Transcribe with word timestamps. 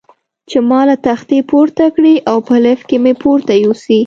چې 0.49 0.57
ما 0.69 0.81
له 0.89 0.95
تختې 1.05 1.37
پورته 1.49 1.85
کړي 1.95 2.15
او 2.29 2.37
په 2.47 2.55
لفټ 2.63 2.83
کې 2.89 2.97
مې 3.03 3.13
پورته 3.21 3.53
یوسي. 3.63 3.99